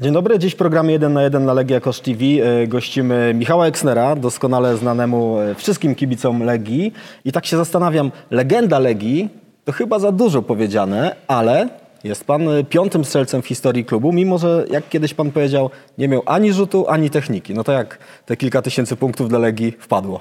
[0.00, 4.16] Dzień dobry, dziś programie 1 na 1 na Legia Kosz TV e, gościmy Michała Eksnera,
[4.16, 6.92] doskonale znanemu e, wszystkim kibicom Legii.
[7.24, 9.28] I tak się zastanawiam, legenda Legii
[9.64, 11.68] to chyba za dużo powiedziane, ale
[12.04, 16.08] jest pan e, piątym strzelcem w historii klubu, mimo że jak kiedyś pan powiedział, nie
[16.08, 17.54] miał ani rzutu, ani techniki.
[17.54, 20.20] No to jak te kilka tysięcy punktów dla Legii wpadło?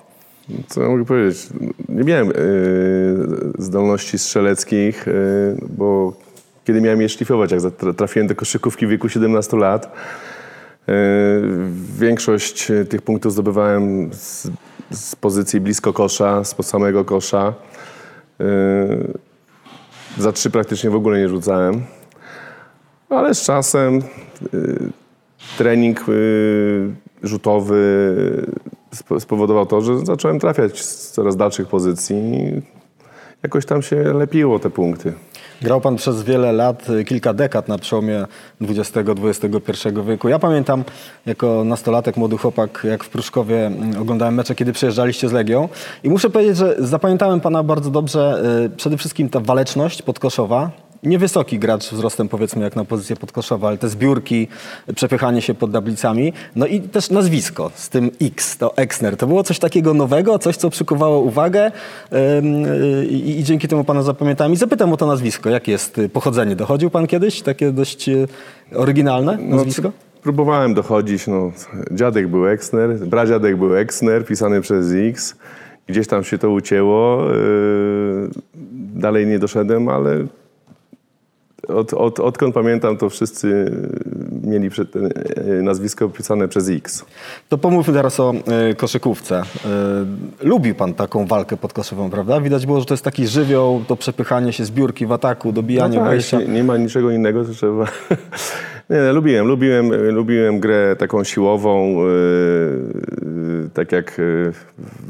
[0.68, 1.38] Co ja mogę powiedzieć?
[1.90, 2.34] Nie miałem e,
[3.58, 5.12] zdolności strzeleckich, e,
[5.70, 6.14] bo
[6.70, 7.62] kiedy miałem je szlifować, jak
[7.98, 9.92] trafiłem do koszykówki w wieku 17 lat, e,
[12.00, 14.48] większość e, tych punktów zdobywałem z,
[14.92, 17.54] z pozycji blisko kosza, spod samego kosza.
[18.40, 18.46] E,
[20.18, 21.82] za trzy praktycznie w ogóle nie rzucałem.
[23.10, 24.02] Ale z czasem
[25.58, 26.06] trening
[27.24, 27.78] rzutowy
[28.96, 32.62] spo- spowodował to, że zacząłem trafiać z coraz dalszych pozycji i
[33.44, 35.14] jakoś tam się lepiło te punkty.
[35.62, 38.26] Grał pan przez wiele lat, y, kilka dekad na przełomie
[38.62, 40.30] XX-XXI wieku.
[40.30, 40.84] Ja pamiętam
[41.26, 45.70] jako nastolatek, młody chłopak, jak w Pruszkowie mm, oglądałem mecze, kiedy przyjeżdżaliście z Legią.
[46.04, 48.42] I muszę powiedzieć, że zapamiętałem pana bardzo dobrze.
[48.66, 50.72] y, Przede wszystkim ta waleczność podkoszowa.
[51.04, 54.48] Niewysoki gracz wzrostem powiedzmy jak na pozycję podkoszowa, ale te zbiórki,
[54.96, 56.34] przepychanie się pod tablicami.
[56.56, 59.18] No i też nazwisko z tym X, to Exner.
[59.18, 64.04] To było coś takiego nowego, coś co przykuwało uwagę y, i, i dzięki temu pana
[64.04, 64.54] zapamiętałem.
[64.54, 65.50] I zapytam o to nazwisko.
[65.50, 66.56] Jakie jest y, pochodzenie?
[66.56, 67.42] Dochodził pan kiedyś?
[67.42, 68.28] Takie dość y,
[68.76, 69.84] oryginalne nazwisko?
[69.84, 69.92] No,
[70.24, 71.52] próbowałem dochodzić, no,
[71.92, 75.36] dziadek był Exner, pradziadek był Exner, pisany przez X.
[75.88, 78.30] Gdzieś tam się to ucięło, yy,
[78.96, 80.26] dalej nie doszedłem, ale
[81.70, 83.72] od, od, odkąd pamiętam, to wszyscy
[84.44, 87.06] mieli przed, yy, nazwisko pisane przez X.
[87.50, 88.34] To pomówmy teraz o
[88.72, 89.42] y, koszykówce.
[90.42, 92.42] Y, lubił pan taką walkę podkoszową, prawda?
[92.42, 96.04] Widać było, że to jest taki żywioł, to przepychanie się zbiórki w ataku, dobijanie No
[96.04, 96.40] tak, wejścia.
[96.40, 97.86] nie, nie ma niczego innego, to trzeba...
[98.90, 104.22] Nie, nie, lubiłem, lubiłem, lubiłem grę taką siłową, yy, tak jak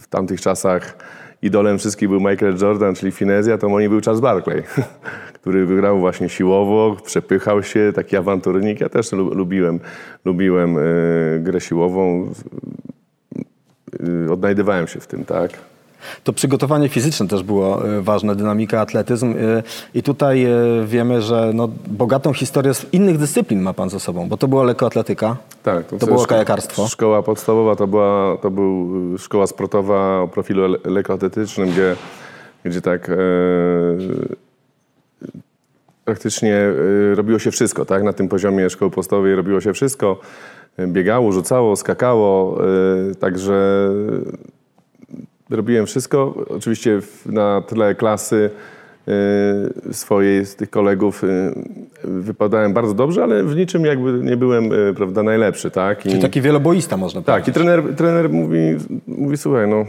[0.02, 0.97] w tamtych czasach
[1.42, 4.64] idolem wszystkich był Michael Jordan, czyli Finezja, to oni był Charles Barkley,
[5.42, 8.82] który grał właśnie siłowo, przepychał się, taki awanturnik.
[8.82, 9.80] Ja też lu- lubiłem,
[10.26, 12.33] lubiłem yy, grę siłową,
[13.99, 15.68] yy, odnajdywałem się w tym, tak.
[16.23, 19.32] To przygotowanie fizyczne też było y, ważne, dynamika, atletyzm.
[19.32, 23.99] y, I tutaj y, wiemy, że no, bogatą historię z innych dyscyplin ma pan ze
[23.99, 26.87] sobą, bo to była lekkoatletyka, Tak, to co było szko- kajakarstwo.
[26.87, 31.95] Szkoła podstawowa to była, to był szkoła sportowa o profilu le- lekkoatletycznym, gdzie,
[32.66, 33.14] gdzie tak e,
[36.05, 38.04] praktycznie e, robiło się wszystko, tak?
[38.04, 40.20] Na tym poziomie szkoły podstawowej robiło się wszystko.
[40.77, 42.58] E, Biegało, rzucało, skakało,
[43.11, 43.89] e, także
[45.49, 46.45] robiłem wszystko.
[46.49, 48.49] Oczywiście na tle klasy
[49.08, 51.27] e, swojej z tych kolegów e,
[52.04, 56.05] wypadałem bardzo dobrze, ale w niczym jakby nie byłem e, prawda, najlepszy, tak?
[56.05, 57.54] I, Czyli taki wieloboista można tak, i powiedzieć.
[57.54, 58.60] trener, trener mówi,
[59.08, 59.86] mówi, słuchaj, no,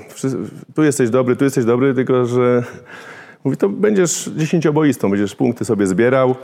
[0.75, 2.63] tu jesteś dobry, tu jesteś dobry, tylko że
[3.45, 6.35] mówi, to będziesz dziesięcioboistą, będziesz punkty sobie zbierał.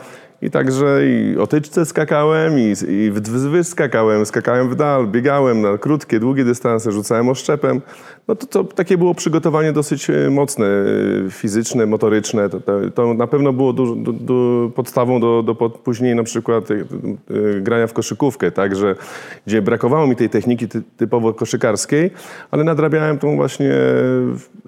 [0.42, 5.62] I także i o tyczce skakałem, i, i w dwy skakałem, skakałem w dal, biegałem
[5.62, 7.80] na krótkie, długie dystanse, rzucałem oszczepem.
[8.28, 12.48] No to, to takie było przygotowanie dosyć e, mocne, e, fizyczne, motoryczne.
[12.48, 16.22] To, to, to na pewno było dużo, du, du, podstawą do, do pod, później na
[16.22, 18.96] przykład e, e, grania w koszykówkę, tak, że
[19.46, 22.10] gdzie brakowało mi tej techniki ty, typowo koszykarskiej,
[22.50, 23.74] ale nadrabiałem tą właśnie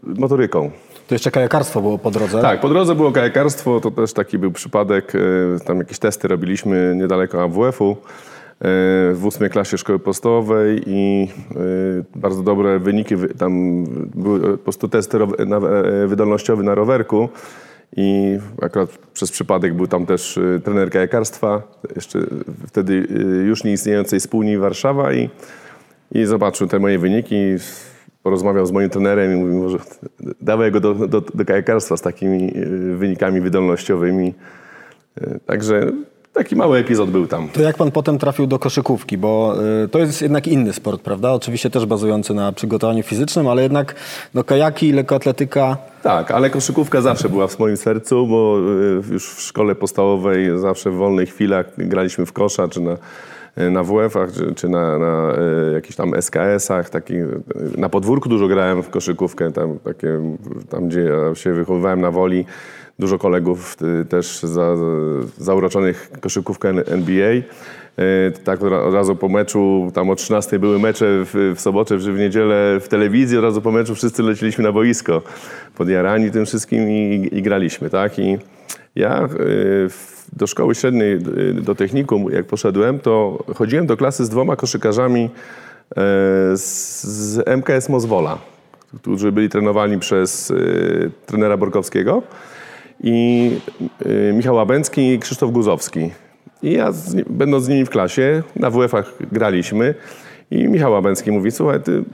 [0.03, 0.71] motoryką.
[1.09, 2.43] To jeszcze kajakarstwo było po drodze.
[2.43, 5.13] Tak, po drodze było kajakarstwo, to też taki był przypadek.
[5.15, 5.19] e,
[5.65, 7.97] Tam jakieś testy robiliśmy niedaleko AWF-u e,
[9.15, 13.17] w ósmej klasie szkoły podstawowej i e, bardzo dobre wyniki.
[13.17, 15.19] wy- Tam były po prostu testy
[16.07, 17.29] wydolnościowe na rowerku.
[17.97, 21.63] I akurat przez przypadek był tam też trener kajakarstwa,
[21.97, 22.19] jeszcze
[22.67, 23.07] wtedy
[23.47, 25.31] już nieistniejącej spółni Warszawa i,
[26.13, 27.37] i zobaczył te moje wyniki.
[28.29, 29.79] Porozmawiał z moim trenerem i mówił, może
[30.41, 34.35] dawaj go do, do, do kajakarstwa z takimi e, wynikami wydolnościowymi.
[35.21, 35.93] E, Także
[36.33, 37.49] taki mały epizod był tam.
[37.49, 39.55] To jak pan potem trafił do koszykówki, bo
[39.85, 41.33] y, to jest jednak inny sport, prawda?
[41.33, 43.95] Oczywiście też bazujący na przygotowaniu fizycznym, ale jednak
[44.35, 48.59] no, kajaki, lekkoatletyka, Tak, ale koszykówka zawsze była w moim sercu, bo
[49.11, 52.97] e, już w szkole podstawowej zawsze w wolnych chwilach graliśmy w kosza, czy na, e,
[53.71, 55.33] na WF-ach, czy, czy na, na
[55.69, 56.91] e, jakichś tam SKS-ach.
[57.77, 60.37] Na podwórku dużo grałem w koszykówkę, tam, takie,
[60.69, 62.45] tam gdzie ja się wychowywałem na woli.
[62.99, 64.77] Dużo kolegów e, też za,
[65.39, 67.35] zauroczonych koszykówkę NBA.
[68.45, 71.99] Tak od ra- od razu po meczu, tam o 13 były mecze w, w sobotę,
[71.99, 75.23] czy w niedzielę w telewizji, od razu po meczu wszyscy leciliśmy na boisko
[75.77, 78.19] podjarani tym wszystkim i, i graliśmy, tak?
[78.19, 78.39] I
[78.99, 84.29] Ja w- do szkoły średniej, y, do technikum, jak poszedłem, to chodziłem do klasy z
[84.29, 85.31] dwoma koszykarzami e,
[86.57, 88.39] z, MKS Mozwola,
[88.97, 90.53] którzy byli trenowani przez
[91.27, 92.23] trenera Borkowskiego
[93.03, 93.51] i
[94.33, 96.11] Michał Łabęcki i Krzysztof Guzowski.
[96.63, 96.93] I ja,
[97.31, 99.95] będąc z nimi w klasie, na WF-ach graliśmy
[100.51, 102.05] i Michał Łabęcki mówi, słuchaj, ty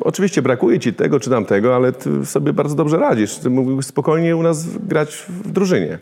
[0.00, 3.36] Oczywiście brakuje ci tego czy tamtego, ale ty sobie bardzo dobrze radzisz.
[3.36, 5.98] Ty mógłbyś spokojnie u nas grać w drużynie.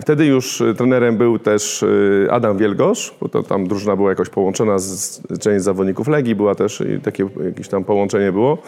[0.00, 4.28] Wtedy już y, trenerem był też y, Adam Wielgosz, bo to tam drużyna była jakoś
[4.28, 8.58] połączona, z, część zawodników Legii była też i takie jakieś tam połączenie było.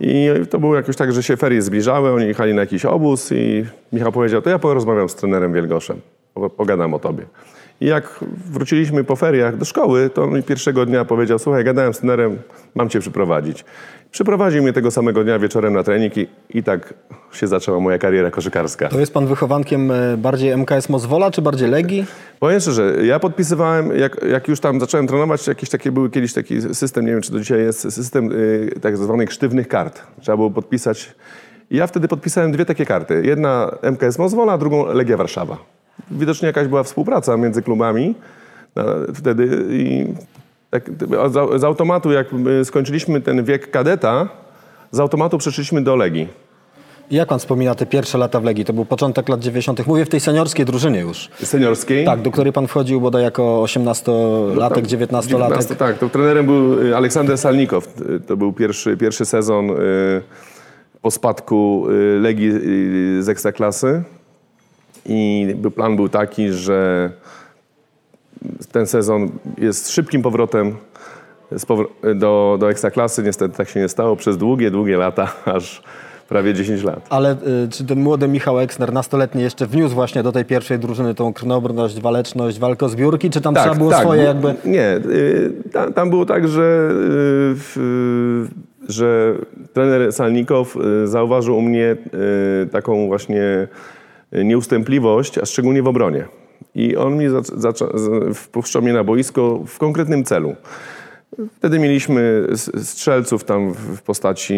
[0.00, 3.64] I to było jakoś tak, że się ferie zbliżały, oni jechali na jakiś obóz i
[3.92, 6.00] Michał powiedział, to ja porozmawiam z trenerem Wielgoszem,
[6.34, 7.26] po- pogadam o tobie.
[7.80, 8.20] I jak
[8.50, 12.38] wróciliśmy po feriach do szkoły, to on mi pierwszego dnia powiedział, słuchaj, gadałem z trenerem,
[12.74, 13.64] mam cię przyprowadzić.
[14.10, 16.94] Przyprowadził mnie tego samego dnia wieczorem na trening i, i tak
[17.32, 18.88] się zaczęła moja kariera koszykarska.
[18.88, 22.06] To jest pan wychowankiem e, bardziej MKS Mozwola, czy bardziej Legii?
[22.40, 26.74] Powiem szczerze, ja podpisywałem, jak, jak już tam zacząłem trenować, jakieś takie były kiedyś taki
[26.74, 30.02] system, nie wiem czy do dzisiaj jest, system y, tak zwanych sztywnych kart.
[30.20, 31.14] Trzeba było podpisać.
[31.70, 33.22] I ja wtedy podpisałem dwie takie karty.
[33.24, 35.56] Jedna MKS Mozwola, a drugą Legia Warszawa.
[36.10, 38.14] Widocznie jakaś była współpraca między klubami
[38.74, 38.84] na,
[39.14, 40.06] wtedy i
[40.70, 40.90] tak,
[41.56, 42.26] z, automatu, jak
[42.64, 44.28] skończyliśmy ten wiek kadeta,
[44.90, 46.28] z automatu przeszliśmy do Legii.
[47.10, 48.64] Jak pan wspomina te pierwsze lata w Legii?
[48.64, 49.86] To był początek lat 90.
[49.86, 51.28] Mówię w tej seniorskiej drużynie już.
[51.42, 52.04] Seniorskiej.
[52.04, 55.26] Tak, do której pan wchodził bodaj jako 18-latek, 19-latek.
[55.26, 57.88] 19, tak, to trenerem był Aleksander Salnikow.
[58.26, 59.74] To był pierwszy, pierwszy sezon y,
[61.02, 62.50] po spadku y, Legii
[63.20, 64.02] z Ekstraklasy.
[65.06, 65.46] I
[65.76, 67.10] plan był taki, że
[68.72, 70.76] ten sezon jest szybkim powrotem
[72.14, 73.22] do, do Ekstraklasy.
[73.22, 75.82] Niestety tak się nie stało przez długie, długie lata, aż
[76.28, 77.06] prawie 10 lat.
[77.10, 81.14] Ale y, czy ten młody Michał Eksner, nastoletni, jeszcze wniósł właśnie do tej pierwszej drużyny
[81.14, 84.68] tą krnobność, waleczność, walkę o zbiórki, czy tam trzeba było swoje bu- jakby...
[84.70, 86.94] Nie, y, tam, tam było tak, że, y,
[87.54, 88.46] w-
[88.88, 89.34] że
[89.72, 91.96] trener Salnikow y, zauważył u mnie
[92.64, 93.68] y, taką właśnie y,
[94.32, 96.24] nieustępliwość, a szczególnie w obronie.
[96.74, 97.16] I on
[97.94, 100.54] z- wpuszczał mnie na boisko w konkretnym celu.
[101.56, 102.46] Wtedy mieliśmy
[102.82, 104.54] strzelców tam w postaci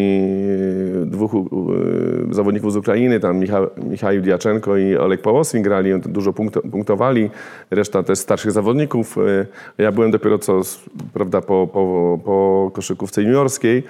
[1.02, 1.34] y, dwóch
[2.31, 3.67] y, zawodników z Ukrainy, tam Michał,
[4.22, 7.31] Diaczenko i Olek Pałoswin grali, dużo punkto- punktowali,
[7.70, 9.19] reszta też starszych zawodników.
[9.19, 9.46] Y,
[9.78, 10.61] Ja byłem dopiero co,
[11.12, 13.82] prawda, po, po, po koszykówce juniorskiej,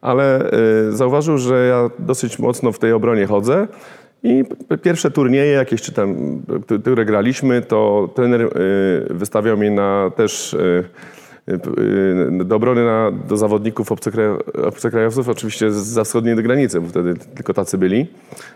[0.00, 0.50] ale
[0.90, 3.68] zauważył, że ja dosyć mocno w tej obronie chodzę.
[4.26, 4.44] I
[4.82, 6.16] pierwsze turnieje jakieś, czy tam,
[6.82, 8.50] które graliśmy, to trener y,
[9.14, 10.84] wystawiał mnie na też y,
[11.48, 17.54] y, do obrony na, do zawodników obcokraj- obcokrajowców, oczywiście za wschodniej granicy, bo wtedy tylko
[17.54, 18.06] tacy byli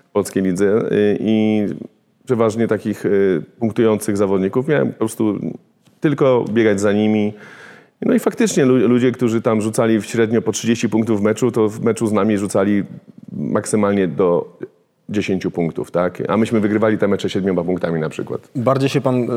[0.09, 0.83] w polskiej lidze
[1.21, 1.67] i
[2.27, 3.05] przeważnie takich
[3.59, 4.69] punktujących zawodników.
[4.69, 5.39] Miałem po prostu
[6.01, 7.33] tylko biegać za nimi.
[8.03, 11.69] No i faktycznie lu- ludzie, którzy tam rzucali średnio po 30 punktów w meczu, to
[11.69, 12.85] w meczu z nami rzucali
[13.33, 14.59] maksymalnie do
[15.09, 16.23] 10 punktów, tak?
[16.29, 18.49] A myśmy wygrywali te mecze siedmioma punktami na przykład.
[18.55, 19.29] Bardziej się pan y,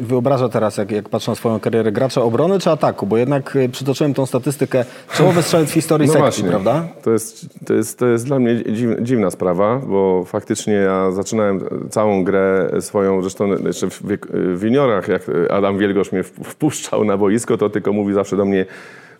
[0.00, 3.06] wyobraża teraz, jak, jak patrzę na swoją karierę, gracza obrony czy ataku?
[3.06, 6.84] Bo jednak y, przytoczyłem tą statystykę, czołowy strzelec w historii sekcji, prawda?
[7.02, 11.60] To jest, to, jest, to jest dla mnie dziw, dziwna sprawa, bo faktycznie ja zaczynałem
[11.90, 14.02] całą grę swoją, zresztą jeszcze w,
[14.32, 18.66] w juniorach, jak Adam Wielgosz mnie wpuszczał na boisko, to tylko mówi zawsze do mnie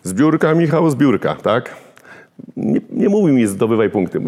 [0.03, 1.86] zbiórka, Michał, zbiórka, tak?
[2.57, 4.21] Nie, nie mówił mi zdobywaj punkty.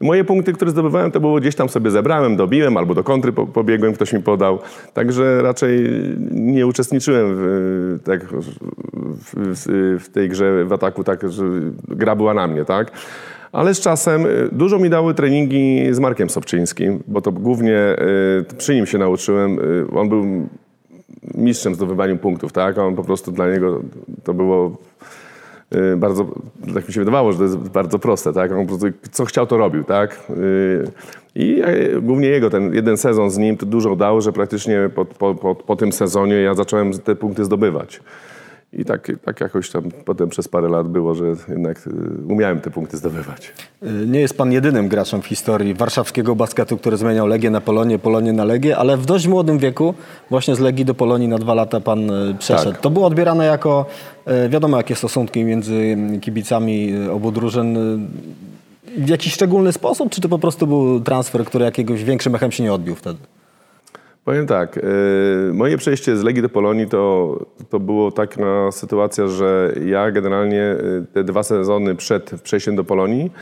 [0.00, 3.46] Moje punkty, które zdobywałem, to było gdzieś tam sobie zebrałem, dobiłem albo do kontry po,
[3.46, 4.58] pobiegłem, ktoś mi podał.
[4.94, 5.90] Także raczej
[6.30, 11.44] nie uczestniczyłem w, tak, w, w, tej grze w ataku, tak, że
[11.88, 12.92] gra była na mnie, tak?
[13.52, 17.96] Ale z czasem y, dużo mi dały treningi z Markiem Sobczyńskim, bo to głównie
[18.50, 19.58] y, przy nim się nauczyłem.
[19.58, 20.48] Y, On był
[21.34, 22.78] mistrzem w punktów, tak?
[22.78, 23.80] On po prostu dla niego
[24.24, 24.76] to było
[25.96, 26.26] bardzo,
[26.74, 28.52] tak mi się wydawało, że to jest bardzo proste, tak?
[28.52, 30.18] On po prostu co chciał, to robił, tak?
[30.30, 30.90] Y,
[31.34, 31.62] I
[32.02, 35.54] głównie jego, ten jeden sezon z nim to dużo dał, że praktycznie po, po, po,
[35.54, 38.00] po tym sezonie ja zacząłem te punkty zdobywać.
[38.72, 41.90] I tak, tak jakoś tam potem przez parę lat było, że jednak y,
[42.28, 43.52] umiałem te punkty zdobywać.
[43.82, 47.98] Y, Nie jest pan jedynym graczem w historii warszawskiego basketu, który zmieniał Legię na Polonię,
[47.98, 49.94] Polonię na Legię, ale w dość młodym wieku
[50.30, 52.72] właśnie z Legii do Polonii na dwa lata pan y, przeszedł.
[52.72, 52.80] Tak.
[52.80, 53.86] To było odbierane jako,
[54.48, 57.78] wiadomo jakie stosunki między kibicami y, obu drużyn.
[58.98, 62.62] W jakiś szczególny sposób, czy to po prostu był transfer, który jakiegoś większym echem się
[62.62, 63.18] nie odbił wtedy?
[64.26, 64.82] Powiem tak, y,
[65.52, 67.38] moje przejście z Legii do Polonii to,
[67.70, 73.32] to było taka sytuacja, że ja generalnie y, te dwa sezony przed przejściem do Polonii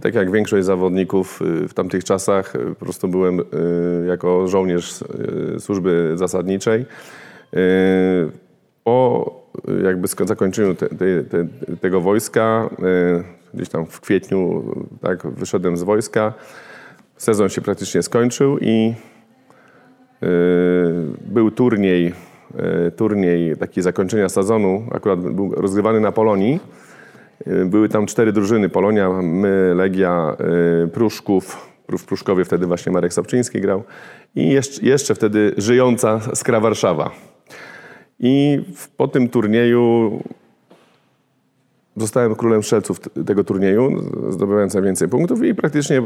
[0.00, 3.44] Tak jak większość zawodników y, w tamtych czasach, y, po prostu byłem y,
[4.08, 5.02] jako żołnierz
[5.56, 6.86] y, służby zasadniczej.
[7.54, 8.30] Y,
[8.84, 9.30] Po
[9.68, 11.46] y, jakby zakończeniu te, te, te,
[11.80, 12.70] tego wojska,
[13.20, 14.64] y, gdzieś tam w kwietniu
[15.00, 16.32] tak, wyszedłem z wojska,
[17.16, 19.13] sezon się praktycznie skończył i y,
[21.26, 22.12] był turniej,
[22.86, 26.60] y, turniej taki zakończenia sezonu, akurat był rozgrywany na Polonii.
[27.46, 30.36] Y, Były tam cztery drużyny, Polonia, my, Legia,
[30.92, 33.82] Pruszków, w Pruszkowie wtedy właśnie Marek Sapczyński grał
[34.36, 37.10] i jeszcze, wtedy żyjąca Skra Warszawa.
[38.20, 38.64] I
[38.96, 40.20] po tym turnieju
[41.96, 43.90] zostałem królem strzelców tego turnieju,
[44.28, 46.02] zdobywając najwięcej punktów i praktycznie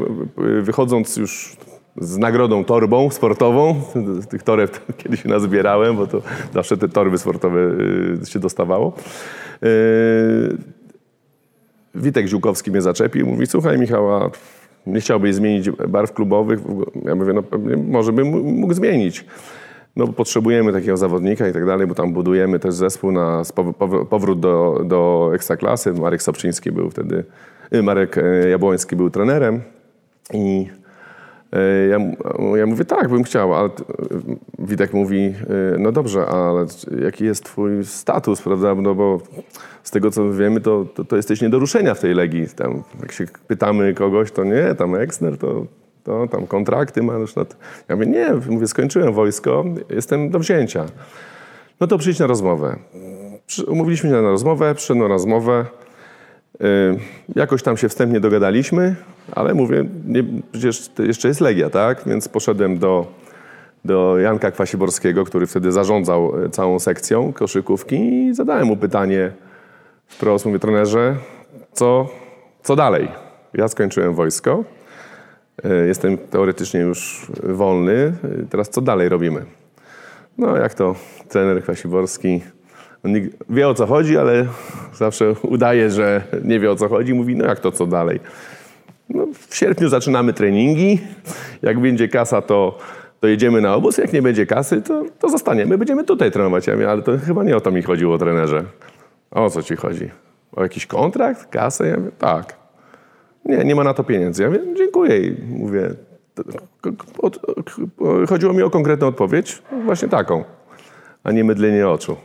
[0.61, 1.57] wychodząc już
[2.01, 3.81] z nagrodą torbą sportową,
[4.31, 6.21] tych toreb kiedyś nazbierałem, bo to
[6.53, 7.59] zawsze te torby sportowe
[8.23, 8.93] y, się dostawało.
[9.63, 10.57] Y,
[11.95, 14.29] Witek Ziółkowski mnie zaczepił, mówi, słuchaj Michała,
[14.87, 16.59] nie chciałbyś zmienić barw klubowych?
[17.05, 17.43] Ja mówię, no
[17.87, 18.27] może bym
[18.59, 19.25] mógł zmienić.
[19.95, 23.43] No potrzebujemy takiego zawodnika i tak dalej, bo tam budujemy też zespół na
[24.09, 25.93] powrót do, do Ekstraklasy.
[25.93, 27.23] Marek Sobczyński był wtedy,
[27.73, 29.61] y, Marek e, Jabłoński był trenerem
[30.33, 30.67] i
[31.89, 31.99] ja,
[32.39, 33.83] mu- ja mówię, tak, bym chciał, ale t-
[34.59, 35.17] Witek mówi,
[35.75, 36.65] e, no dobrze, ale
[37.03, 39.21] jaki jest twój status, prawda, no bo
[39.83, 42.47] z tego co wiemy, to, to, to jesteś nie do ruszenia w tej Legii.
[42.55, 45.65] Tam, jak się pytamy kogoś, to nie, tam Exner, to,
[46.03, 47.35] to tam kontrakty masz.
[47.35, 47.55] No to,
[47.89, 50.85] ja mówię, nie, mówię, skończyłem wojsko, jestem do wzięcia.
[51.79, 52.75] No to przyjdź na rozmowę.
[53.67, 55.65] Umówiliśmy się na rozmowę, przyszedłem na rozmowę.
[56.55, 56.99] Y,
[57.35, 58.95] jakoś tam się wstępnie dogadaliśmy,
[59.31, 62.03] ale mówię, nie, przecież jeszcze jest Legia, tak?
[62.05, 63.07] Więc poszedłem do,
[63.85, 69.31] do Janka Kwasiborskiego, który wtedy zarządzał e, całą sekcją koszykówki i zadałem mu pytanie
[70.07, 71.15] wprost, mówię, trenerze,
[71.73, 72.09] co,
[72.63, 73.07] co dalej?
[73.53, 74.63] Ja skończyłem wojsko,
[75.63, 78.13] e, jestem teoretycznie już wolny,
[78.49, 79.45] teraz co dalej robimy?
[80.37, 80.95] No jak to
[81.29, 82.41] trener Kwasiborski,
[83.03, 83.13] on
[83.49, 84.45] wie o co chodzi, ale
[84.93, 87.13] zawsze udaje, że nie wie o co chodzi.
[87.13, 88.19] Mówi, no jak to co dalej?
[89.09, 90.99] No, w sierpniu zaczynamy treningi.
[91.61, 92.77] Jak będzie kasa, to,
[93.19, 93.97] to jedziemy na obóz.
[93.97, 95.77] Jak nie będzie kasy, to, to zostaniemy.
[95.77, 96.67] Będziemy tutaj trenować.
[96.67, 98.63] Ja mówię, ale to chyba nie o to mi chodziło, trenerze.
[99.31, 100.09] O co ci chodzi?
[100.51, 101.45] O jakiś kontrakt?
[101.45, 101.87] Kasę?
[101.87, 102.55] Ja mówię, tak.
[103.45, 104.43] Nie, nie ma na to pieniędzy.
[104.43, 105.17] Ja mówię, dziękuję.
[105.17, 105.89] I mówię,
[108.29, 110.43] chodziło mi o konkretną odpowiedź, właśnie taką,
[111.23, 112.17] a nie mydlenie oczu.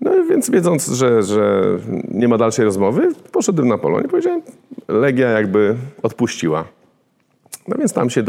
[0.00, 1.64] No więc wiedząc, że, że
[2.08, 4.08] nie ma dalszej rozmowy, poszedłem na Polonię.
[4.08, 4.42] Powiedziałem,
[4.88, 6.64] Legia jakby odpuściła.
[7.68, 8.24] No więc tam się e,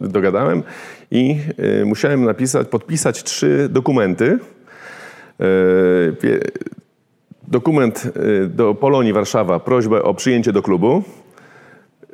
[0.00, 0.62] dogadałem
[1.10, 1.36] i
[1.80, 4.38] e, musiałem napisać, podpisać trzy dokumenty.
[5.40, 5.44] E,
[7.48, 8.12] dokument
[8.48, 11.02] do Polonii Warszawa, prośbę o przyjęcie do klubu.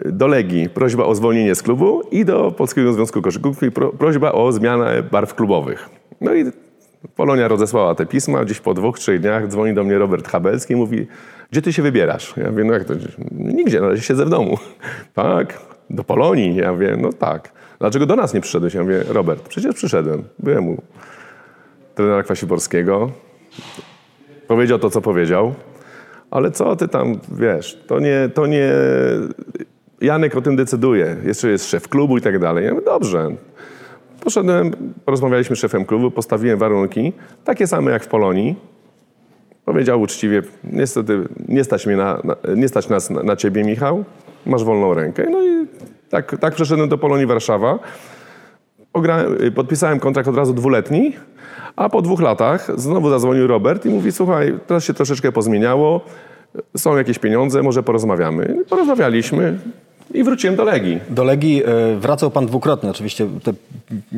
[0.04, 4.52] Do Legii prośba o zwolnienie z klubu i do Polskiego Związku Koszykówki pro, prośba o
[4.52, 5.88] zmianę barw klubowych.
[6.20, 6.44] No i
[7.16, 10.76] Polonia rozesłała te pisma, gdzieś po dwóch, trzech dniach dzwoni do mnie Robert Habelski i
[10.76, 11.06] mówi,
[11.50, 12.34] gdzie ty się wybierasz?
[12.36, 12.94] Ja mówię, no jak to,
[13.32, 14.58] nigdzie, razie siedzę w domu.
[15.14, 16.56] tak, do Polonii.
[16.56, 17.52] Ja mówię, no tak.
[17.78, 18.74] Dlaczego do nas nie przyszedłeś?
[18.74, 20.24] Ja mówię, Robert, przecież przyszedłem.
[20.38, 20.82] Byłem u
[21.94, 23.10] trenera Kwasiborskiego.
[24.46, 25.54] Powiedział to, co powiedział.
[26.30, 28.72] Ale co ty tam, wiesz, to nie, to nie...
[30.00, 31.16] Janek o tym decyduje.
[31.24, 32.64] Jeszcze jest szef klubu i tak dalej.
[32.64, 33.30] Ja mówię, dobrze.
[34.24, 34.70] Poszedłem,
[35.04, 37.12] porozmawialiśmy z szefem klubu, postawiłem warunki,
[37.44, 38.56] takie same jak w Polonii.
[39.64, 44.04] Powiedział uczciwie, niestety nie stać, mnie na, na, nie stać nas na, na ciebie, Michał,
[44.46, 45.26] masz wolną rękę.
[45.30, 45.66] No i
[46.10, 47.78] tak, tak przeszedłem do Polonii Warszawa.
[49.40, 51.12] Y, podpisałem kontrakt od razu dwuletni,
[51.76, 56.00] a po dwóch latach znowu zadzwonił Robert i mówi, słuchaj, teraz się troszeczkę pozmieniało,
[56.76, 58.56] są jakieś pieniądze, może porozmawiamy.
[58.62, 59.58] I Porozmawialiśmy
[60.14, 61.00] i wróciłem do Legii.
[61.10, 62.90] Do Legii e, wracał pan dwukrotnie.
[62.90, 63.54] Oczywiście ten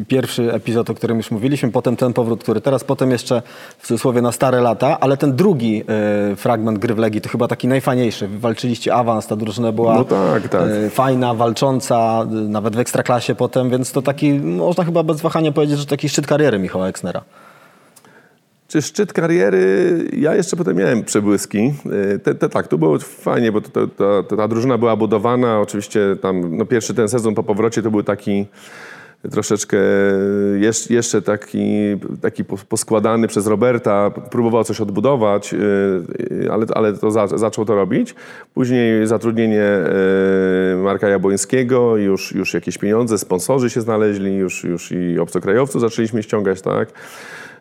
[0.09, 3.43] pierwszy epizod, o którym już mówiliśmy, potem ten powrót, który teraz, potem jeszcze
[3.79, 5.83] w cudzysłowie na stare lata, ale ten drugi
[6.33, 8.29] e, fragment gry w Legii to chyba taki najfajniejszy.
[8.29, 10.63] Walczyliście awans, ta drużyna była No tak, tak.
[10.87, 15.79] e, fajna, walcząca, nawet w ekstraklasie potem, więc to taki, można chyba bez wahania powiedzieć,
[15.79, 17.23] że taki szczyt kariery Michała Eksnera.
[18.69, 20.05] Czy szczyt kariery?
[20.13, 21.75] Ja jeszcze potem miałem przebłyski.
[22.15, 25.61] Y, Te, te, tak, tu było fajnie, bo to, to, ta, ta drużyna była budowana.
[25.61, 28.47] Oczywiście tam no pierwszy ten sezon po powrocie to był taki
[29.31, 29.77] troszeczkę
[30.61, 34.11] jeszcze, jeszcze taki, taki po- poskładany przez Roberta.
[34.11, 38.15] Próbował coś odbudować, y, ale, ale to za, zaczął to robić.
[38.55, 39.65] Później zatrudnienie
[40.83, 46.63] Marka Jabłońskiego, już, już jakieś pieniądze, sponsorzy się znaleźli, już, już i obcokrajowców zaczęliśmy ściągać,
[46.63, 46.89] tak.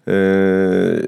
[0.07, 1.07] Yy,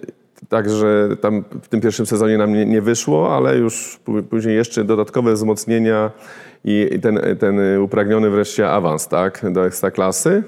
[0.49, 3.99] Także tam w tym pierwszym sezonie nam nie, nie wyszło, ale już
[4.29, 6.11] później jeszcze dodatkowe wzmocnienia
[6.65, 10.43] i ten, ten upragniony wreszcie awans tak, do ekstraklasy.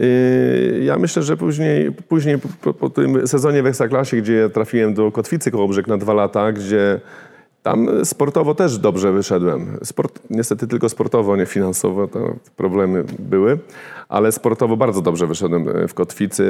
[0.00, 5.12] Yy, ja myślę, że później, później po, po, tym sezonie w Ekstraklasie, gdzie trafiłem do
[5.12, 7.00] Kotwicy Kołobrzeg na dwa lata, gdzie
[7.62, 9.78] tam sportowo też dobrze wyszedłem.
[9.84, 13.58] Sport, niestety tylko sportowo, nie finansowo, to problemy były,
[14.08, 16.44] ale sportowo bardzo dobrze wyszedłem w Kotwicy.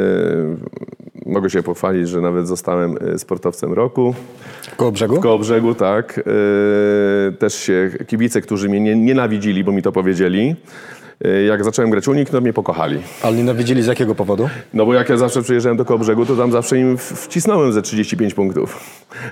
[1.26, 4.14] Mogę się pochwalić, że nawet zostałem sportowcem roku.
[4.62, 5.16] W Kołobrzegu?
[5.16, 6.20] W Kołobrzegu, tak.
[7.38, 10.56] Też się kibice, którzy mnie nienawidzili, bo mi to powiedzieli,
[11.46, 12.98] jak zacząłem grać unik, to mnie pokochali.
[13.22, 14.48] Ale nienawidzili z jakiego powodu?
[14.74, 18.34] No bo jak ja zawsze przyjeżdżałem do Kołobrzegu, to tam zawsze im wcisnąłem ze 35
[18.34, 18.80] punktów.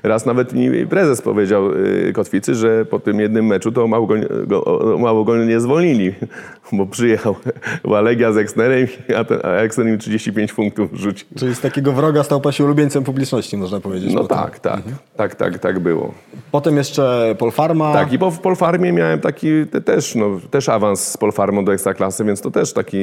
[0.02, 4.14] Raz nawet mi prezes powiedział y, Kotwicy, że po tym jednym meczu to mało go,
[4.46, 6.14] go, mało go nie zwolnili,
[6.72, 7.36] bo przyjechał
[7.84, 11.28] Walegia z Exnerem, a, ten, a Exner im 35 punktów rzucił.
[11.36, 14.14] Czyli z takiego wroga stał pan się ulubieńcem publiczności, można powiedzieć.
[14.14, 14.96] No tak, tak, mhm.
[15.16, 16.14] tak, tak, tak było.
[16.50, 17.92] Potem jeszcze Polfarma.
[17.92, 21.72] Tak, i po, w Polfarmie miałem taki te, też, no, też awans z Polfarmą do
[21.78, 22.98] Ekstraklasy, więc to też taki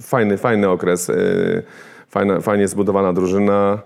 [0.00, 1.08] fajny, fajny okres.
[1.08, 1.62] Y,
[2.08, 3.78] fajna, fajnie zbudowana drużyna.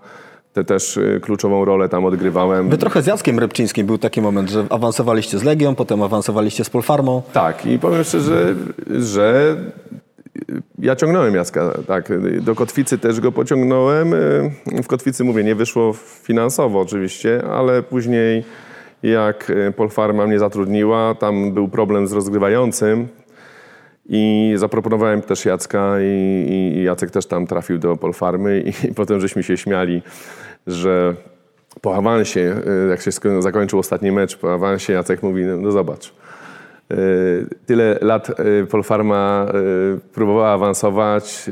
[0.52, 2.68] Te też y, kluczową rolę tam odgrywałem.
[2.68, 6.70] Wy trochę z Jackiem Rybczyńskim był taki moment, że awansowaliście z Legią, potem awansowaliście z
[6.70, 7.22] Polfarmą.
[7.32, 8.54] Tak i powiem szczerze,
[9.00, 9.56] że
[10.78, 12.12] ja ciągnąłem Jacka, tak.
[12.40, 14.14] Do Kotwicy też go pociągnąłem.
[14.66, 18.44] W Kotwicy, mówię, nie wyszło finansowo oczywiście, ale później
[19.02, 23.08] jak Polfarma mnie zatrudniła, tam był problem z rozgrywającym,
[24.08, 29.42] i zaproponowałem też Jacka i, i Jacek też tam trafił do Polfarmy i, potem żeśmy
[29.42, 30.02] się śmiali,
[30.66, 31.14] że
[31.80, 33.10] po awansie, e, jak się
[33.40, 36.12] zakończył ostatni mecz, po awansie Jacek mówi, no, no zobacz,
[37.66, 39.46] tyle lat e, Polfarma
[40.14, 41.50] próbowała awansować,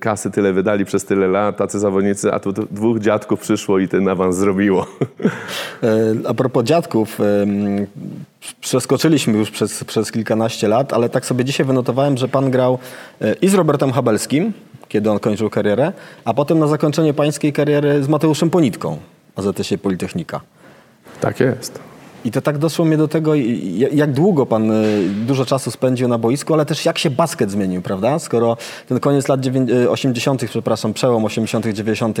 [0.00, 4.08] kasy tyle wydali przez tyle lat, tacy zawodnicy, a tu dwóch dziadków przyszło i ten
[4.08, 4.86] awans zrobiło.
[6.28, 7.18] A propos dziadków,
[8.60, 12.78] Przeskoczyliśmy już przez, przez kilkanaście lat, ale tak sobie dzisiaj wynotowałem, że pan grał
[13.42, 14.52] i z Robertem Habelskim,
[14.88, 15.92] kiedy on kończył karierę,
[16.24, 18.98] a potem na zakończenie pańskiej kariery z Mateuszem Ponitką,
[19.36, 20.40] AZS-ie Politechnika.
[21.20, 21.80] Tak jest.
[22.24, 23.34] I to tak doszło mnie do tego,
[23.92, 27.82] jak długo pan y, dużo czasu spędził na boisku, ale też jak się basket zmienił,
[27.82, 28.18] prawda?
[28.18, 28.56] Skoro
[28.88, 29.40] ten koniec lat
[29.88, 32.18] 80., y, przepraszam, przełom 80., 90.,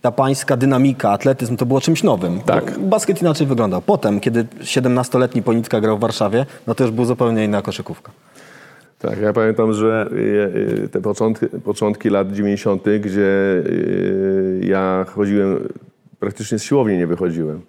[0.00, 2.40] ta pańska dynamika, atletyzm to było czymś nowym.
[2.40, 2.78] Tak.
[2.78, 3.82] Basket inaczej wyglądał.
[3.82, 8.12] Potem, kiedy 17-letni Ponitka grał w Warszawie, no to już był zupełnie inna koszykówka.
[8.98, 10.08] Tak, ja pamiętam, że
[10.84, 13.62] y, te początki, początki lat 90., gdzie
[14.60, 15.68] ja chodziłem,
[16.18, 17.60] praktycznie z siłowni nie wychodziłem.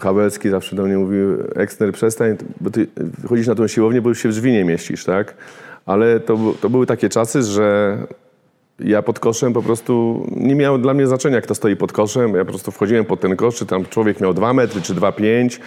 [0.00, 2.86] Kabelski zawsze do mnie mówił, Eksner przestań, bo ty
[3.28, 5.34] chodzisz na tą siłownię, bo już się w drzwi nie mieścisz, tak?
[5.86, 7.98] Ale to, to były takie czasy, że
[8.80, 12.34] ja pod koszem po prostu nie miało dla mnie znaczenia, kto stoi pod koszem.
[12.34, 15.60] Ja po prostu wchodziłem pod ten kosz, czy tam człowiek miał 2 metry, czy 2,5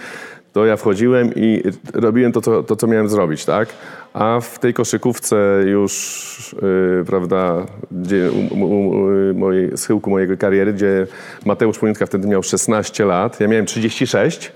[0.52, 1.62] to ja wchodziłem i
[1.94, 3.68] robiłem to, co, to, co miałem zrobić, tak?
[4.12, 10.72] A w tej koszykówce już, yy, prawda, gdzie u, u, u, mojej, schyłku mojej kariery,
[10.72, 11.06] gdzie
[11.46, 14.52] Mateusz Poniutka wtedy miał 16 lat, ja miałem 36,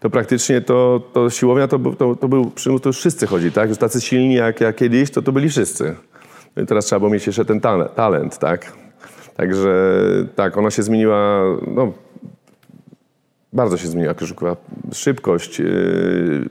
[0.00, 2.50] to praktycznie to, to siłownia to, to, to był
[2.82, 3.70] to już wszyscy chodzi, tak?
[3.70, 5.94] Że tacy silni jak ja kiedyś, to to byli wszyscy.
[6.56, 8.72] No i teraz trzeba było mieć jeszcze ten talent, talent tak?
[9.36, 9.94] Także
[10.36, 11.92] tak, ona się zmieniła, no,
[13.54, 14.56] bardzo się zmieniła koszykówka.
[14.92, 16.44] Szybkość, yy,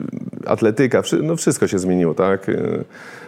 [0.46, 2.48] atletyka, no wszystko się zmieniło, tak?
[2.48, 2.84] Yy,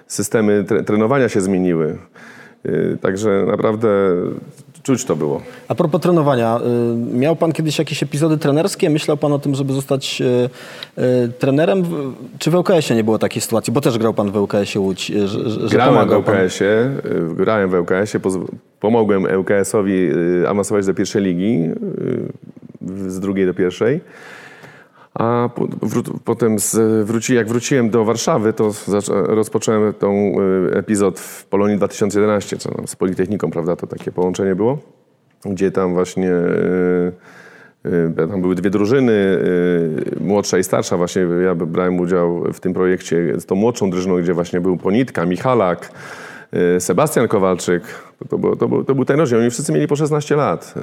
[0.06, 1.98] systemy trenowania się zmieniły.
[2.64, 3.88] Yy, także naprawdę
[4.82, 5.42] czuć to było.
[5.68, 6.60] A propos trenowania,
[7.12, 8.90] miał pan kiedyś jakieś epizody trenerskie?
[8.90, 10.22] Myślał pan o tym, żeby zostać
[11.38, 11.84] trenerem?
[12.38, 13.72] Czy w LKS-ie nie było takiej sytuacji?
[13.72, 15.06] Bo też grał pan w LKS-ie Łódź.
[15.06, 16.90] Że, grałem w LKS-ie,
[17.34, 18.20] grałem w LKS-ie,
[18.80, 20.08] pomogłem LKS-owi
[20.48, 21.60] awansować do pierwszej ligi
[23.06, 24.00] z drugiej do pierwszej.
[25.18, 25.48] A
[26.24, 28.72] potem z, wróci, jak wróciłem do Warszawy, to
[29.08, 30.10] rozpocząłem ten
[30.72, 34.78] epizod w Polonii 2011, co z Politechniką, prawda, to takie połączenie było,
[35.44, 37.12] gdzie tam właśnie e,
[37.84, 39.38] e, tam były dwie drużyny,
[40.20, 40.96] młodsza i starsza.
[40.96, 45.26] Właśnie ja brałem udział w tym projekcie z tą młodszą drużyną, gdzie właśnie był Ponitka,
[45.26, 45.90] Michalak,
[46.78, 47.82] Sebastian Kowalczyk.
[48.28, 49.40] To, to, to, był, to był ten rozdział.
[49.40, 50.74] Oni wszyscy mieli po 16 lat.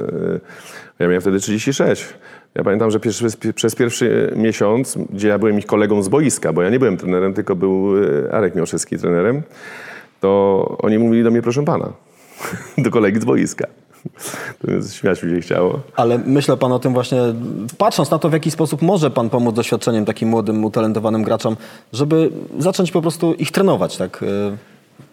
[0.99, 2.13] Ja miałem wtedy 36.
[2.55, 6.61] Ja pamiętam, że pierwszy, przez pierwszy miesiąc, gdzie ja byłem ich kolegą z boiska, bo
[6.61, 9.41] ja nie byłem trenerem, tylko był e, Arek Miłoszewski trenerem,
[10.19, 11.93] to oni mówili do mnie, proszę pana,
[12.77, 13.67] do kolegi z boiska.
[14.61, 15.79] To śmiać mi się chciało.
[15.95, 17.21] Ale myślał pan o tym właśnie,
[17.77, 21.57] patrząc na to, w jaki sposób może pan pomóc doświadczeniem takim młodym, utalentowanym graczom,
[21.93, 24.23] żeby zacząć po prostu ich trenować, tak?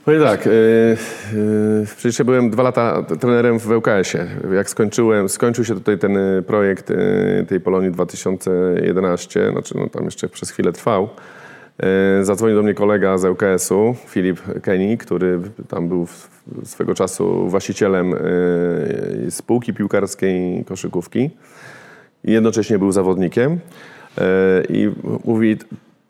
[0.04, 4.26] Powiem tak, yy, yy, przecież ja byłem dwa lata trenerem w ŁKS-ie.
[4.54, 10.04] Jak skończyłem, skończył się tutaj ten y, projekt yy, tej Polonii 2011, znaczy no, tam
[10.04, 11.08] jeszcze przez chwilę trwał,
[12.22, 16.06] zadzwonił do mnie kolega z ŁKS-u, Filip Kenny, który tam był
[16.64, 18.14] swego czasu właścicielem
[19.30, 21.30] spółki piłkarskiej koszykówki
[22.24, 23.58] i jednocześnie był zawodnikiem
[24.68, 24.90] i
[25.24, 25.56] mówi,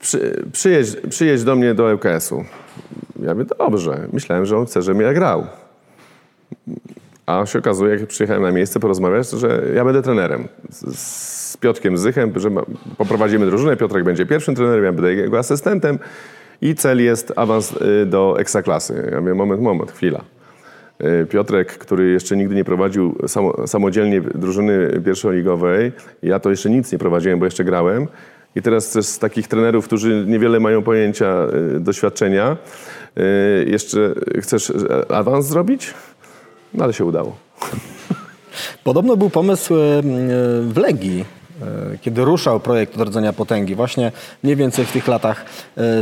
[0.01, 0.45] przy,
[1.11, 2.45] przyjedź do mnie do ŁKS-u.
[3.23, 4.09] Ja mówię, dobrze.
[4.13, 5.47] Myślałem, że on chce, żebym ja grał.
[7.27, 10.49] A się okazuje, jak przyjechałem na miejsce porozmawiać, że ja będę trenerem.
[10.71, 12.51] Z, Piotrkiem Zychem, że
[12.99, 13.77] poprowadzimy drużynę.
[13.77, 15.99] Piotrek będzie pierwszym trenerem, ja będę jego asystentem.
[16.63, 19.11] I cel jest awans y, do ekstraklasy.
[19.13, 20.25] Ja mówię, moment, moment, chwila.
[21.23, 26.93] Y, Piotrek, który jeszcze nigdy nie prowadził samo, samodzielnie drużyny pierwszoligowej, ja to jeszcze nic
[26.93, 28.09] nie prowadziłem, bo jeszcze grałem.
[28.57, 32.57] I teraz też z takich trenerów, którzy niewiele mają pojęcia, y, doświadczenia,
[33.19, 34.73] y, jeszcze chcesz
[35.09, 35.95] awans zrobić?
[36.75, 37.37] No ale się udało.
[38.85, 39.75] Podobno był pomysł
[40.63, 41.25] w Legii,
[42.01, 45.45] kiedy ruszał projekt odrodzenia potęgi, właśnie mniej więcej w tych latach,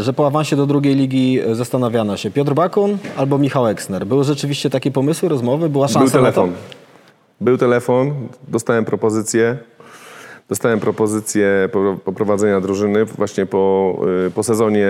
[0.01, 4.07] że po awansie do drugiej ligi zastanawiano się Piotr Bakun albo Michał Eksner.
[4.07, 5.69] Były rzeczywiście takie pomysły, rozmowy?
[5.69, 6.53] Była szansa Był telefon.
[7.41, 8.15] Był telefon,
[8.49, 9.59] dostałem propozycję.
[10.49, 11.69] Dostałem propozycję
[12.05, 14.89] poprowadzenia drużyny właśnie po, y, po sezonie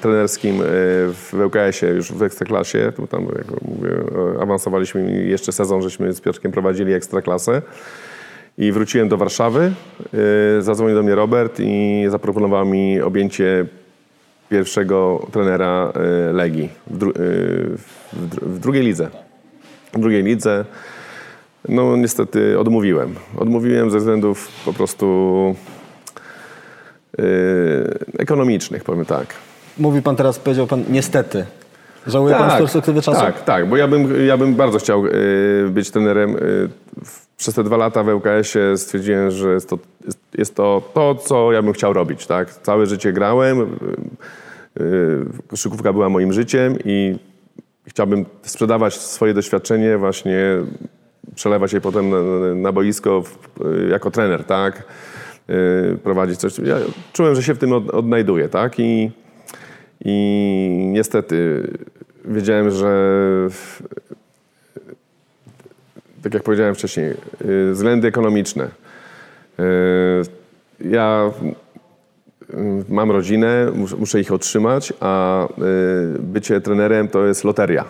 [0.00, 0.64] trenerskim y,
[1.12, 2.92] w ŁKS-ie, już w Ekstraklasie.
[3.08, 3.90] Tam, jak mówię,
[4.42, 7.62] awansowaliśmy jeszcze sezon, żeśmy z Piotrkiem prowadzili Ekstraklasę.
[8.58, 9.72] I wróciłem do Warszawy,
[10.58, 13.66] y, zadzwonił do mnie Robert i zaproponował mi objęcie
[14.48, 15.92] pierwszego trenera
[16.32, 17.12] Legii w, dru
[18.42, 19.10] w drugiej lidze.
[19.92, 20.64] W drugiej lidze.
[21.68, 23.14] No niestety odmówiłem.
[23.36, 25.54] Odmówiłem ze względów po prostu
[27.18, 27.24] yy,
[28.18, 29.26] ekonomicznych, powiem tak.
[29.78, 31.46] Mówi pan teraz, powiedział pan niestety.
[32.06, 33.20] Żałuje tak, pan z perspektywy czasu?
[33.20, 36.32] Tak, tak, bo ja bym, ja bym bardzo chciał yy, być trenerem.
[36.32, 36.68] Yy,
[37.36, 41.52] przez te dwa lata w ŁKS-ie stwierdziłem, że jest to, jest, jest, to to, co
[41.52, 42.26] ja bym chciał robić.
[42.26, 42.54] Tak?
[42.54, 43.58] Całe życie grałem,
[44.80, 47.18] yy, koszykówka była moim życiem i
[47.86, 50.44] chciałbym sprzedawać swoje doświadczenie właśnie
[51.40, 52.16] przelewać je potem na,
[52.54, 53.38] na boisko w,
[53.90, 54.82] jako trener, tak?
[55.48, 56.58] Yy, prowadzić coś.
[56.58, 56.76] Ja
[57.12, 58.80] czułem, że się w tym od, odnajduję, tak?
[58.80, 59.10] I,
[60.04, 60.14] I
[60.92, 61.68] niestety
[62.24, 62.92] wiedziałem, że
[66.22, 68.68] tak jak powiedziałem wcześniej, yy, względy ekonomiczne.
[70.80, 71.30] Ja
[72.88, 75.46] mam rodzinę, muszę ich otrzymać, a
[76.18, 77.84] bycie trenerem to jest loteria.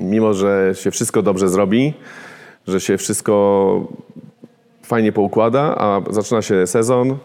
[0.00, 1.94] Mimo, że się wszystko dobrze zrobi,
[2.68, 3.86] że się wszystko
[4.82, 7.18] fajnie poukłada, a zaczyna się sezon,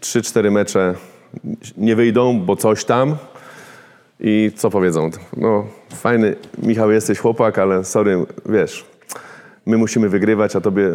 [0.00, 0.94] 3-4 mecze
[1.76, 3.16] nie wyjdą, bo coś tam
[4.20, 5.10] i co powiedzą?
[5.36, 8.84] No fajny, Michał jesteś chłopak, ale sorry, wiesz,
[9.66, 10.90] my musimy wygrywać, a tobie,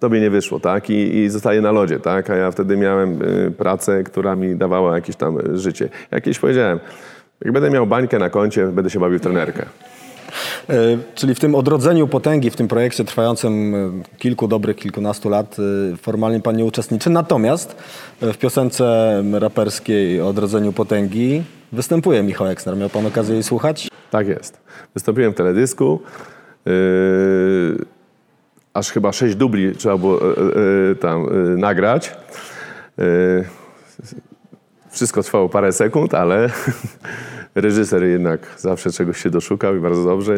[0.00, 0.90] tobie nie wyszło, tak?
[0.90, 2.30] I, I na lodzie, tak?
[2.30, 5.88] A ja wtedy miałem y, pracę, która mi dawała jakieś tam życie.
[6.10, 6.80] Jak kiedyś powiedziałem,
[7.44, 9.66] jak będę miał bańkę na koncie, będę się bawił w trenerkę.
[10.68, 15.56] E, czyli w tym odrodzeniu potęgi, w tym projekcie trwającym e, kilku dobrych, kilkunastu lat,
[15.92, 17.10] e, formalnie pan nie uczestniczy.
[17.10, 17.76] Natomiast
[18.20, 22.76] w piosence raperskiej o odrodzeniu potęgi występuje Michał Eksner.
[22.76, 23.88] Miał pan okazję jej słuchać?
[24.10, 24.60] Tak jest.
[24.94, 26.00] Wystąpiłem w teledysku.
[26.66, 27.84] Yy,
[28.74, 32.16] aż chyba sześć dubli trzeba było yy, tam yy, nagrać.
[34.90, 36.48] Wszystko trwało parę sekund, ale
[37.54, 40.34] reżyser jednak zawsze czegoś się doszukał i bardzo dobrze.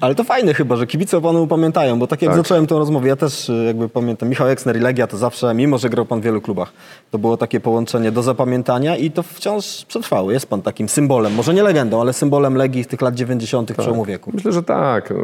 [0.00, 2.36] Ale to fajne chyba, że kibice o panu pamiętają, bo tak jak tak.
[2.36, 5.78] zacząłem tę rozmowę, ja też y, jakby pamiętam, Michał Eksner i Legia to zawsze, mimo
[5.78, 6.72] że grał pan w wielu klubach,
[7.10, 10.32] to było takie połączenie do zapamiętania i to wciąż przetrwało.
[10.32, 13.68] Jest pan takim symbolem, może nie legendą, ale symbolem Legii z tych lat 90.
[13.68, 13.76] Tak.
[13.76, 14.30] przełomu wieku.
[14.34, 15.10] Myślę, że tak.
[15.10, 15.16] No,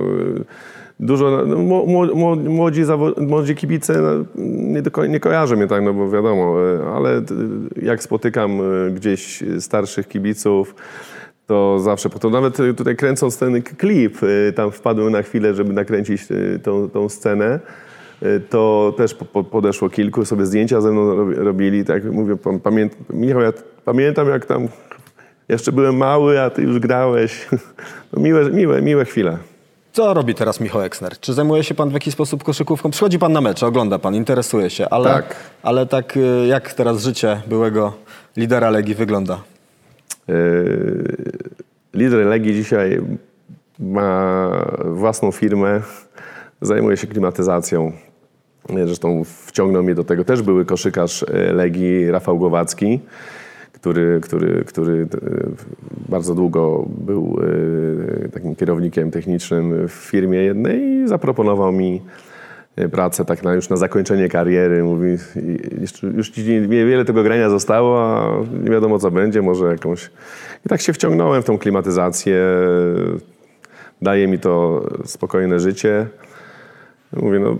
[1.01, 1.57] dużo, no,
[2.37, 2.83] młodzi,
[3.16, 7.22] młodzi kibice no, nie, do, nie kojarzą mnie tak, no bo wiadomo, e, ale
[7.83, 8.61] jak spotykam
[8.94, 10.74] gdzieś starszych kibiców,
[11.49, 16.31] to zawsze, to nawet tutaj kręcąc ten klip, y, tam wpadłem na chwilę, żeby nakręcić
[16.31, 17.61] y, tą, tą scenę,
[18.23, 22.37] y, to też po, podeszło kilku, sobie zdjęcia ze mną robili, tak mówię,
[23.11, 23.53] Michał, ja
[23.85, 24.69] pamiętam jak tam
[25.49, 27.47] jeszcze byłem mały, a ty już grałeś.
[28.13, 29.39] No miłe, miłe, miłe chwile.
[29.93, 31.21] Co robi teraz Michał Eksner?
[31.21, 32.91] Czy zajmuje się pan w jakiś sposób koszykówką?
[32.91, 37.43] Przychodzi pan na mecze, ogląda pan, interesuje się, ale tak, ale tak jak teraz życie
[37.47, 37.93] byłego
[38.37, 39.39] lidera Legii wygląda?
[40.29, 40.35] Yy,
[41.95, 43.01] lider Legii dzisiaj
[43.79, 44.51] ma
[44.85, 45.81] własną firmę,
[46.61, 47.93] zajmuje się klimatyzacją.
[48.85, 50.25] Zresztą wciągnął mnie do tego.
[50.25, 53.01] Też były koszykarz yy, Legii, Rafał Głowacki,
[53.81, 55.07] który, który, który e,
[56.09, 57.38] bardzo długo był
[58.25, 62.28] e, takim kierownikiem technicznym w firmie jednej i zaproponował mi e,
[62.93, 64.85] pracę tak na, już na zakończenie kariery.
[64.85, 65.17] Mówi,
[65.81, 68.31] jeszcze, już ci niewiele tego grania zostało, a
[68.64, 70.11] nie wiadomo co będzie, może jakąś...
[70.67, 72.45] I tak się wciągnąłem w tą klimatyzację.
[74.03, 76.07] Daje mi to spokojne życie.
[77.12, 77.57] Mówię, no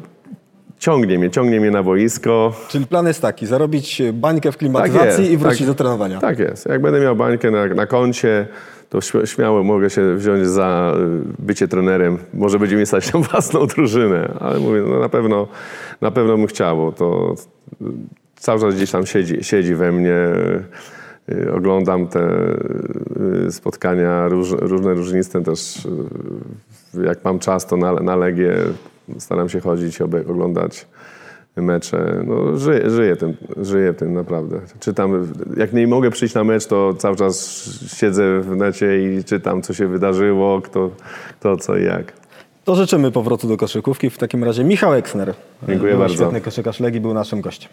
[0.78, 2.52] ciągnie mnie, ciągnie mnie na boisko.
[2.68, 5.68] Czyli plan jest taki, zarobić bańkę w klimatyzacji Tak jest, i wrócić tak.
[5.68, 6.20] do trenowania.
[6.20, 6.66] Tak jest.
[6.66, 8.46] Jak będę miał bańkę na, na koncie,
[8.88, 12.18] to śmi- śmiało mogę się wziąć za y, bycie trenerem.
[12.35, 15.48] Może będzie mi stać na własną drużynę, ale mówię, no na pewno,
[16.01, 17.35] na pewno bym chciał, bo to
[17.83, 17.85] y,
[18.37, 20.16] cały czas gdzieś tam siedzi, siedzi we mnie.
[21.33, 22.29] Y, Oglądam te
[23.51, 25.88] spotkania róż, różne, różniste też.
[27.05, 28.57] Jak mam czas, to na, na Legię
[29.18, 30.87] staram się chodzić, oglądać
[31.62, 32.22] mecze.
[32.26, 34.60] No, żyję, żyję, tym, żyję tym naprawdę.
[34.80, 39.62] Czytam, jak nie mogę przyjść na mecz, to cały czas siedzę w necie i czytam,
[39.62, 40.90] co się wydarzyło, kto,
[41.40, 42.12] kto co i jak.
[42.64, 44.10] To życzymy powrotu do koszykówki.
[44.10, 45.34] W takim razie Michał Eksner,
[45.68, 46.14] Dziękuję były bardzo.
[46.14, 47.70] świetny koszykarz Legii, był naszym gościem.